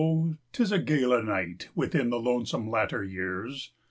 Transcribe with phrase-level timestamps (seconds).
[0.51, 3.71] 'tis a gala nightWithin the lonesome latter years!